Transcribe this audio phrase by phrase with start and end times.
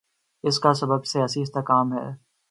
[0.43, 2.31] اس کا سبب سیاسی استحکام ہے۔